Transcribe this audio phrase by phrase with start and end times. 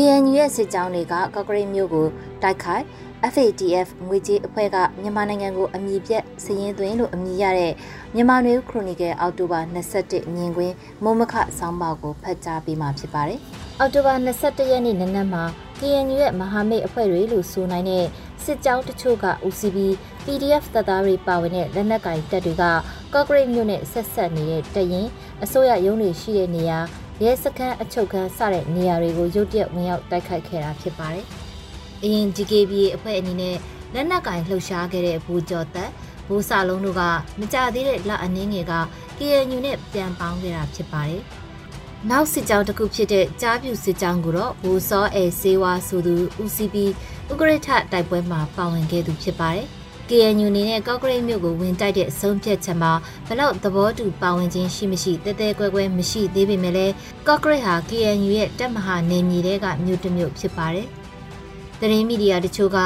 [0.00, 2.06] KNU ရဲ့စစ်ကြောင်းတွေကကော့ကရိတ်မြို့ကို
[2.42, 2.84] တိုက်ခိုက်
[3.32, 7.72] FATF ငွေကြေးအဖွဲ့ကမြန်မာနိုင်ငံကိုအမည်ပြတ်စည်ရင်သွင်းလို့အမည်ရတဲ့
[8.14, 10.74] မြန်မာနွေခရိုနီကယ်အောက်တိုဘာ21မြင်ကွင်း
[11.04, 13.40] မုံမခဆောင်းပါကိုဖတ်ကြားပေးမှာဖြစ်ပါတယ်။
[13.78, 15.44] အောက်တိုဘာ21ရက်နေ့နနက်မှာ
[15.78, 18.04] KNU ရဲ့မဟာမိတ်အဖွဲ့တွေလို့ဆိုနိုင်တဲ့
[18.50, 19.78] စစ်ကြောင်းတချို့က UCB
[20.24, 22.64] PDF တပ်သားတွေပါဝင်တဲ့လက်နက်ကင်တပ်တွေက
[23.14, 25.08] ကော့ကရိတ်မြို့နဲ့ဆက်ဆက်နေတဲ့တရင်
[25.42, 26.78] အစိုးရရုံးတွေရှိတဲ့နေရာ
[27.22, 31.26] ရဲစခန်းအချုပ်ခန်းစတဲ့နေရာတွေကိုရုတ်တရက်ဝင်ရောက်တိုက်ခိုက်ခဲ့တာဖြစ်ပါတယ်။
[32.02, 33.56] အရင် GKB အဖွဲ့အနေနဲ့
[33.94, 35.90] လက်နက်ကင်လှုပ်ရှားခဲ့တဲ့ဘူကျော်သက်
[36.28, 37.02] ဘူစာလုံးတို့က
[37.40, 38.74] မကြသေးတဲ့လအနည်းငယ်က
[39.18, 41.22] KNU နဲ့ပြန်ပေါင်းခဲ့တာဖြစ်ပါတယ်။
[42.08, 46.14] နောက်စစ်ကြောင်းတစ်ခုဖြစ်တဲ့ကြားပြူစစ်ကြောင်းကိုတော့ဘူစောအဲဆေးဝါဆိုသူ
[46.44, 46.76] UCP
[47.30, 49.66] ဥကရထတိုက်ပွဲမှာပါဝင်ခဲ့သူဖြစ်ပါတယ်။
[50.08, 52.92] KNU အနေနဲ့ကော့ကရိတ်မြို့ကိုဝင်တိုက်တဲ့အဆုံးဖြတ်ချက်မှာ
[53.28, 56.94] ဘလောက်သဘောတူပါဝင်ခြင်းရှိမရှိတဲတဲကွဲကွဲမရှိသေးပေမဲ့လည်း
[57.26, 60.86] ကော့ကရိတ်ဟာ KNU ရဲ့တပ်မဟာနယ်မြေတွေကမြို့တစ်မြို့ဖြစ်ပါတယ်။
[61.80, 62.78] သတင်းမီဒီယာတချို့က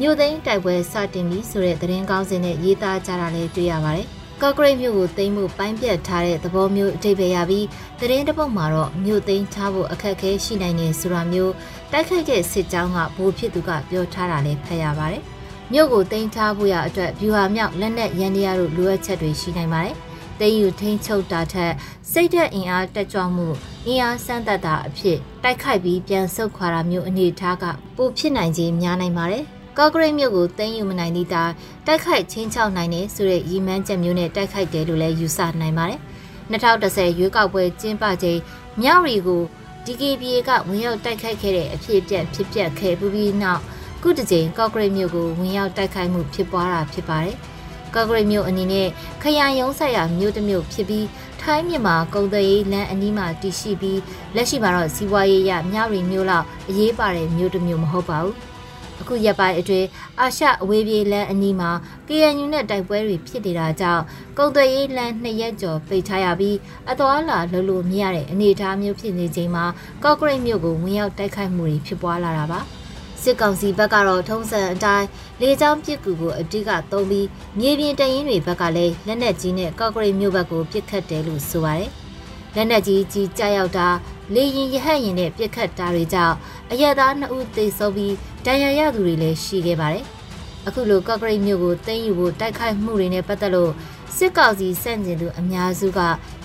[0.00, 4.08] မြို့သိမ်းတိုက်ပွဲစတင်ပြီးဆိုတဲ့သတင်းကောင်းစင်နဲ့ရေးသားကြတာလည်းတွေ့ရပါတယ်။
[4.42, 7.66] ကော့ကရိတ်မြို့ကိုသိမ်းဖို့ပိုင်းပြတ်ထားတဲ့သဘောမျိုးအထိပ္ပယ်ရပြီး
[8.00, 11.52] သတင်းတစ်ပုဒ်မှာတော့မြို့သိမ်းထားဖို့အခက်အခဲရှိနိုင်တယ်ဆိုတာမျိုး
[11.92, 15.22] တိုက်ခိုက်တဲ့စစ်ကြောင်းကဘိုးဖြစ်သူကပြောထားတာလည်းဖတ်ရပါတယ်။
[15.72, 19.96] မြို့ကိုတင်ထားဖို့ရအတွက်ဗျူဟာမြောက်လက်နက်ရန်တရားတို့လိုအပ်ချက်တွေရှိနိုင်ပါတယ်။
[20.40, 21.72] တိန်ယူထိန်ချုပ်တာထက်
[22.12, 23.48] စိတ်သက်အင်အားတက်ကြွမှု
[23.86, 27.64] အင်အားစမ်းသပ်တာအဖြစ်တိုက်ခိုက်ပြီးပြန်ဆုတ်ခွာတာမျိုးအနေထားက
[27.96, 29.44] ပိုဖြစ်နိုင်ခြင်းများနိုင်ပါတယ်။
[29.80, 31.52] ကော့ဂရိတ်မြို့ကိုတင်းယူမနိုင်သည့်တိုင်
[31.86, 36.00] တိုက်ခိုက်ချင်းချောက်နိုင်တဲ့ဆိုတဲ့ရည်မှန်းချက်မျိုးနဲ့တိုက်ခိုက်တယ်လို့လည်းယူဆနိုင်ပါတယ်။
[36.52, 38.38] 2010ရွေးကောက်ပွဲကျင်းပချိန်
[38.82, 39.42] မြောက်ရီကို
[39.84, 43.62] DKBA ကဝင်ရောက်တိုက်ခိုက်ခဲ့တဲ့အဖြစ်အပျက်ဖြစ်ပျက်ခဲ့ပြီးနောက်
[44.02, 47.36] ခုတစ်ကြိမ်ကော့ဂရိတ်မြို့ကိုဝင်ရောက်တိုက်ခိုက်မှုဖြစ်ပွားတာဖြစ်ပါတယ်။
[47.94, 48.88] ကော့ဂရိတ်မြို့အနေနဲ့
[49.22, 51.06] ခရိုင်ရုံးဆိုင်ရာမြို့တစ်မြို့ဖြစ်ပြီး
[51.42, 54.00] ထိုင်းမြန်မာကုန်သွယ်ရေးလမ်းအနီးမှာတည်ရှိပြီး
[54.34, 58.36] လက်ရှိမှာတော့စီးပွားရေးရမြရီမြို့လောက်အရေးပါတဲ့မြို့တစ်မြို့မဟုတ်ပါဘူး။
[59.00, 59.88] အခုရက်ပိုင်းအတွင်း
[60.20, 61.70] အာရှအဝေးပြေးလမ်းအနီးမှာ
[62.08, 64.02] KNU နဲ့တိုက်ပွဲတွေဖြစ်နေတာကြောင့်
[64.38, 66.56] ကုန်သွယ်ရေးလမ်းနှစ်ရက်ကျော်ပိတ်ထားရပြီး
[66.90, 69.64] အသွားလာလှလို့မရတဲ့အနေအထားမျိုးဖြစ်နေချိန်မှာ
[70.04, 72.60] ကော့ဂရိတ်မြို့ကိုဝင်ရောက်တိုက်ခိုက်မှုတွေဖြစ်ပွားလာတာပါ။
[73.22, 75.06] စစ်ကောင်စီဘက်ကတော့ထုံးစံအတိုင်း
[75.40, 77.26] လေကြောင်းပစ်ကူကိုအတိကသုံးပြီး
[77.58, 81.90] မြေပြင်တရင်တွေဘက်ကလည်းလက်နက်ကြီးနဲ့ကော့ကရိတ်မြို့ဘက်ကိုပစ်ခတ်တယ်လို့ဆိုပါတယ်။
[82.54, 83.88] လက်နက်ကြီးကြီးကြားရောက်တာ
[84.34, 86.36] လေရင်ရဟတ်ရင်နဲ့ပစ်ခတ်တာတွေကြောင့်
[86.72, 88.14] အရက်သား2ဦးသေဆုံးပြီး
[88.46, 90.04] ဒဏ်ရာရသူတွေလည်းရှိခဲ့ပါတယ်။
[90.66, 93.72] အခုလိုကော့ကရိတ်မြို့ကိုသိမ်းယူဖို့တိုက်ခိုက်မှုတွေနဲ့ပတ်သက်လို့
[94.16, 96.00] စစ်ကောင်စီစန့်ကျင်သူအများစုက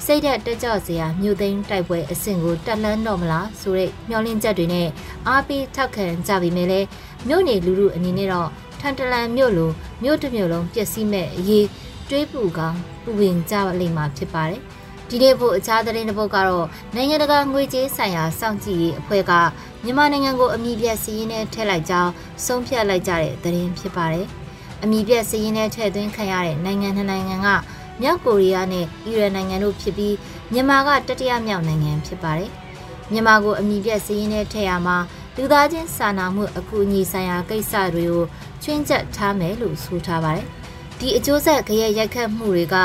[0.06, 4.88] စိတ်သက်တက်ကြွစရာမြို့သိမ်းတိုက်ပွဲအဆင့်ကိုတက်လှမ်းတော့မလားဆိုတဲ့မျှော်လင့်ချက်တွေနဲ့
[5.28, 6.88] အားပေးထောက်ခံကြပြီမဲ့လည်း
[7.28, 9.72] မြို့နေလူလူအနေနဲ့တော့ထန်တလန်မြို့လို
[10.04, 11.68] မြို့တစ်မြို့လုံးပျက်စီးမဲ့အရေး
[12.10, 14.62] တွေးပူကောင်းပူဝင်ကြလိမ့်မှာဖြစ်ပါတယ်
[15.10, 19.32] ဒီနေ့ဖို့အခြားသတင်းတစ်ပုဒ်ကတော့နိုင်ငံတကာငွေကြေးဆိုင်ရာစောင့်ကြည့်ရေးအဖွဲ့က
[19.84, 22.12] မြန်မာနိုင်ငံကိုအမိပြက်စီးရင်နဲ့ထည့်လိုက်ကြောင်း
[22.46, 24.28] ဆုံးဖြတ်လိုက်ကြတဲ့သတင်းဖြစ်ပါတယ်။
[24.84, 27.48] အမိပြက်စည်ရင်နဲ့ထည့်သွင်းခံရတဲ့နိုင်ငံနှစ်နိုင်ငံက
[28.02, 30.16] မြောက်ကိုရီးယားနဲ့အီရန်နိုင်ငံတို့ဖြစ်ပြီး
[30.52, 32.52] မြန်မာကတတိယမြောက်နိုင်ငံဖြစ်ပါတယ်။
[33.12, 34.98] မြန်မာကိုအမိပြက်စည်ရင်နဲ့ထည့်ရမှာ
[35.36, 38.26] လူသားချင်းစာနာမှုအကူအညီဆိုင်ရာကိစ္စတွေကို
[38.64, 40.48] ချွင်းချက်ထားမယ်လို့ဆိုထားပါတယ်။
[41.00, 42.76] ဒီအကျိုးဆက်ကြရဲ့ရိုက်ခတ်မှုတွေက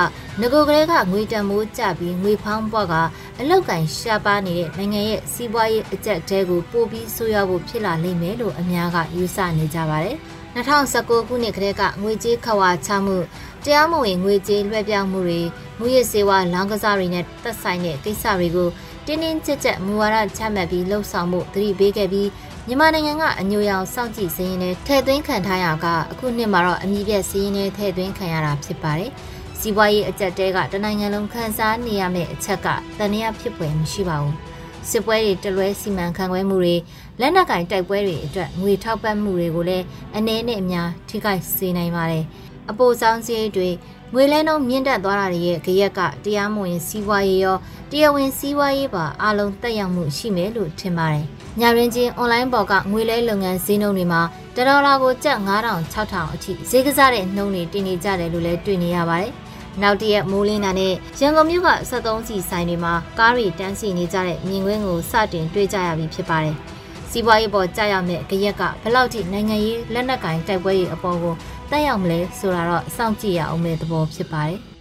[0.42, 2.94] ငကိုကလေးကငွေတံမိုးကြပြီးငွေဖောင်းပွားက
[3.40, 10.16] အလောက်ကန်ရှားပါနေတဲ့နိုင်ငံရဲ့စီးပွားရေးအကျက်တဲကိုပို့ပြီးဆိုးရွားဖို့ဖြစ်လာလိမ့်မယ်လို့အများကယူဆနေကြပါတယ်။
[10.56, 13.16] 2019ခုနှစ်ကတည်းကငွေကြေးခဝါချမှု
[13.64, 15.40] တရားမဝင်ငွေကြေးလွှဲပြောင်းမှုတွေ
[15.80, 18.68] ငွေရစေဝါလောင်းကစားတွေနဲ့သက်ဆိုင်တဲ့ကိစ္စတွေကို
[19.06, 22.28] တင်းတင်းကြပ်ကြပ်မူဝါဒချမှတ်ပြီးလှုပ်ဆောင်မှုသတိပေးခဲ့ပြီး
[22.66, 29.10] မြန်မာနိုင်ငံကအညိုရောင်စောင့်ကြည့်စင်းနဲ့ထည့်သွင်းခံထားရကအခုနှစ်မှာတော့အမြင့်ပြည့်စင်းနဲ့ထည့်သွင်းခံရတာဖြစ်ပါတယ်။
[29.60, 34.34] စီးပွားရေးအကျက်တဲကတနိုင်ငံလုံးခန်းစားနေရမယ့်အချက်ကတန်ရဖြစ်ပွဲမရှိပါဘူး။
[34.90, 36.76] စစ်ပွဲတွေတလွဲစီမံခန့်ခွဲမှုတွေ
[37.20, 39.84] လက်နက်ကင်တိုက်ပွဲတွေအတွက်ငွေထောက်ပံ့မှုတွေကိုလည်း
[40.16, 42.24] အနေနဲ့အများထိခိုက်စေနိုင်ပါတယ်။
[42.70, 43.68] အပိုဆောင်စည်းတွေ
[44.14, 47.56] ငွေလဲနှုန်းမြင့်တက်သွားတာတွေရဲ့ကြရက်ကတရားမဝင်စီးပွားရေးရော
[47.90, 51.24] တရားဝင်စီးပွားရေးပါအလုံးတက်ရောက်မှုရှိမယ်လို့ထင်ပါတယ်။
[51.60, 54.22] ညရင်ချင်းအွန်လိုင်းပေါ်ကငွေလဲလုပ်ငန်းဈေးနှုန်းတွေမှာ
[54.56, 59.32] တဒေါ်လာကိုကျပ်9000 6000အထိဈေးကစားတဲ့နှုန်းတွေတင်နေကြတယ်လို့လည်းတွေ့နေရပါတယ်။
[59.82, 66.56] နောက်တရက်မိုးလင်းတာနဲ့ရန်ကုန်မြို့က73စီဆိုင်တွေမှာကားတွေတန်းစီနေကြတဲ့မြင်ကွင်းကိုစတင်တွေ့ကြရပြီဖြစ်ပါတယ်။
[67.10, 71.34] စီးပွားရေးပေါ်ကြာရောက်တဲ့ကြရက်ကဘလောက်ထိနိုင်ငံရေးလက်နက်ကင်တိုက်ပွဲရေးအပေါ်ကို
[71.70, 74.60] တက်ရောက်မလဲဆိုတာတော့စောင့်ကြည့်ရအောင်မယ့်သဘောဖြစ်ပါတယ်။